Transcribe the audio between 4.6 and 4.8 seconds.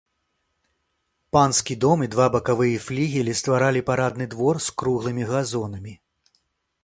з